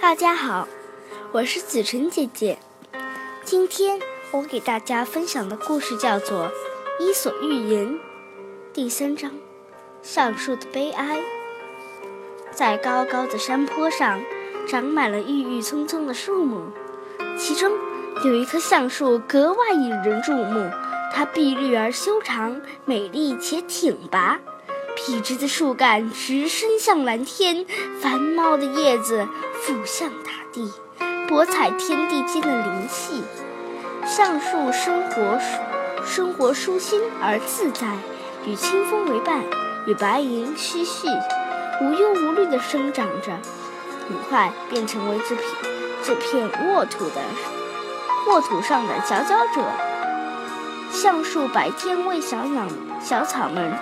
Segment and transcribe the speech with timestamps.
[0.00, 0.68] 大家好，
[1.32, 2.58] 我是子晨姐姐。
[3.44, 6.46] 今天我给大家分享的故事叫做
[7.00, 7.86] 《伊索寓言》
[8.72, 9.30] 第三章：
[10.02, 11.20] 橡树的悲哀。
[12.50, 14.20] 在高高的山坡上，
[14.68, 16.70] 长满了郁郁葱葱的树木，
[17.38, 17.72] 其中
[18.24, 20.70] 有一棵橡树格外引人注目。
[21.14, 24.40] 它碧绿而修长，美丽且挺拔。
[25.04, 27.66] 笔直的树干直伸向蓝天，
[28.00, 29.26] 繁茂的叶子
[29.60, 30.72] 俯向大地，
[31.26, 33.24] 博采天地间的灵气。
[34.06, 35.40] 橡树生活
[36.04, 37.96] 生活舒心而自在，
[38.46, 39.40] 与清风为伴，
[39.86, 41.08] 与白云嬉戏，
[41.80, 43.32] 无忧无虑地生长着，
[44.08, 45.46] 很快便成为这片
[46.04, 47.20] 这片沃土的
[48.28, 49.62] 沃土上的佼佼者。
[50.92, 52.68] 橡树白天为小鸟
[53.00, 53.76] 小草们。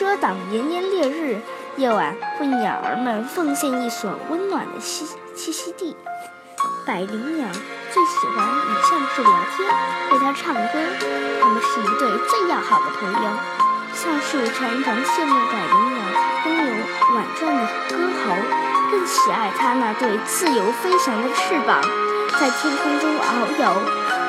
[0.00, 1.38] 遮挡炎炎烈日，
[1.76, 5.04] 夜晚为鸟儿们奉献一所温暖的栖
[5.36, 5.94] 栖息地。
[6.86, 7.46] 百灵鸟
[7.92, 9.68] 最喜欢与橡树聊天，
[10.10, 10.72] 为它唱歌，
[11.42, 13.28] 它们是一对最要好的朋友。
[13.92, 16.00] 橡树常常羡慕百灵鸟
[16.46, 18.34] 拥有婉转的歌喉，
[18.90, 21.78] 更喜爱它那对自由飞翔的翅膀，
[22.40, 23.82] 在天空中遨游。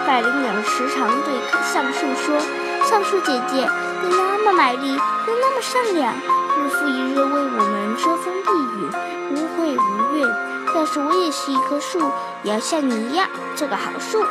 [0.05, 2.37] 百灵鸟时常对橡树说
[2.83, 3.65] ：“橡树姐姐。”
[4.03, 8.89] 你那么美丽，又那么善良，日复一日为我们遮风避雨，
[9.31, 10.27] 无悔无怨。
[10.75, 11.99] 要是我也是一棵树，
[12.43, 14.25] 也要像你一样做个好树。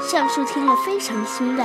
[0.00, 1.64] 橡树听了非常欣慰。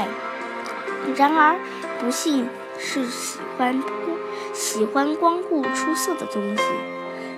[1.15, 1.55] 然而，
[1.99, 4.17] 不幸是喜欢光
[4.53, 6.63] 喜欢光顾出色的东西。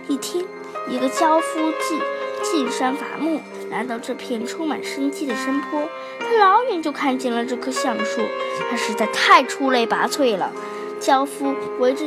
[0.08, 0.46] 一天，
[0.88, 2.02] 一个樵夫进
[2.44, 3.42] 进山伐木。
[3.70, 5.88] 来到这片充满生机的山坡，
[6.20, 8.22] 他老远就看见了这棵橡树，
[8.70, 10.52] 它实在太出类拔萃了。
[11.00, 12.06] 樵夫围着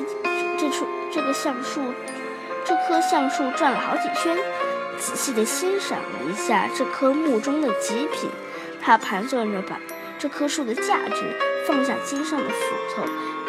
[0.58, 1.80] 这处这个橡树，
[2.64, 4.36] 这棵橡树转了好几圈，
[4.98, 8.28] 仔细地欣赏了一下这棵木中的极品。
[8.80, 9.78] 他盘算着把
[10.18, 11.38] 这棵树的价值，
[11.68, 13.04] 放下肩上的斧头，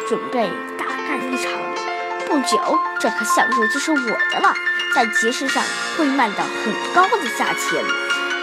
[0.08, 1.93] 准备大干一场。
[2.26, 4.54] 不久，这棵橡树就是我的了，
[4.94, 5.62] 在集市上
[5.96, 7.84] 会卖到很高的价钱。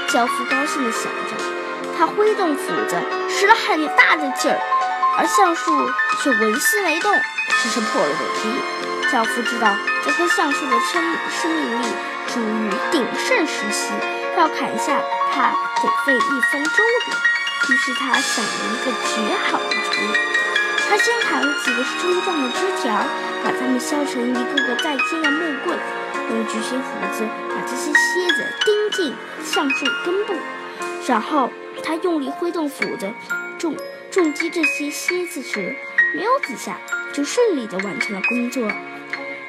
[0.09, 1.36] 樵夫高兴地想着，
[1.97, 2.97] 他挥动斧子，
[3.30, 4.59] 使了很大的劲儿，
[5.18, 5.90] 而橡树
[6.22, 7.14] 却纹丝没动，
[7.62, 8.50] 只是破了个皮。
[9.09, 11.02] 樵夫知道这棵橡树的生
[11.42, 11.86] 生命力
[12.28, 13.92] 属于鼎盛时期，
[14.38, 15.00] 要砍下
[15.34, 17.12] 它得费一番周折。
[17.69, 20.18] 于是他想了一个绝好的主意，
[20.90, 22.92] 他先砍了几个粗壮的枝条，
[23.44, 25.78] 把它们削成一个个再尖的木棍。
[26.29, 29.13] 用巨型斧子把这些楔子钉进
[29.44, 30.34] 橡树根部，
[31.06, 31.51] 然后
[31.84, 33.12] 他用力挥动斧子，
[33.57, 33.75] 重
[34.09, 35.75] 重击这些楔子时，
[36.16, 36.78] 没有几下
[37.12, 38.72] 就顺利地完成了工作。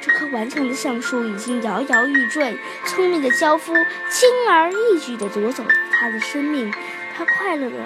[0.00, 3.72] 这棵顽强的橡树已经摇摇欲坠，聪明的樵夫
[4.10, 6.72] 轻而易举地夺走了他的生命，
[7.16, 7.76] 他快乐的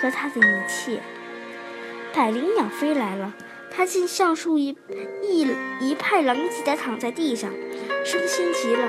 [0.00, 1.02] 和他的一切。
[2.14, 3.32] 百灵鸟飞来了，
[3.76, 4.74] 他见橡树一
[5.22, 5.46] 一
[5.80, 7.50] 一派狼藉地躺在地上。
[8.02, 8.88] 伤心极了，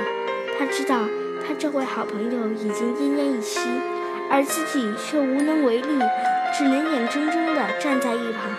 [0.58, 1.02] 他知道
[1.46, 3.60] 他这位好朋友已经奄奄一息，
[4.32, 6.00] 而自己却无能为力，
[6.58, 8.50] 只能眼睁睁地站在一旁。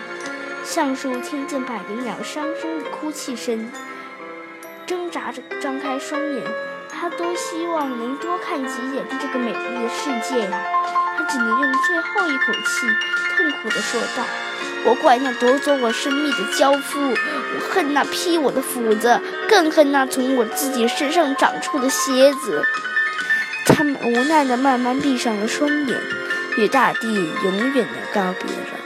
[0.63, 3.71] 橡树听见百灵鸟伤声的哭泣声，
[4.85, 6.43] 挣扎着张开双眼，
[6.89, 10.61] 他多希望能多看几眼这个美丽的世界呀！
[11.29, 12.87] 只能用最后一口气，
[13.37, 14.23] 痛苦地说道。
[14.85, 22.63] 我怪那夺走我生命的樵夫，我恨那劈我的斧子，更恨那从我自己身上长出的蝎子。
[23.65, 26.01] 他们无奈地慢慢闭上了双眼，
[26.57, 28.79] 与大地永远地告别了。